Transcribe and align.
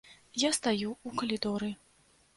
Я 0.43 0.49
стаю 0.59 0.87
ў 1.07 1.09
калідоры. 1.23 1.71